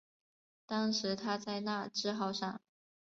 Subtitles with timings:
[0.65, 2.59] 当时他在那智号上。